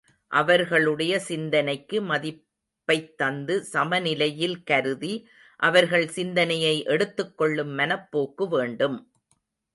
[0.31, 5.13] அவர்களுடைய சிந்தனைக்கு மதிப்பைத் தந்து சமநிலையில் கருதி,
[5.59, 8.99] அவர்கள் சிந்தனையை எடுத்துக் கொள்ளும் மனப் போக்கு வேண்டும்.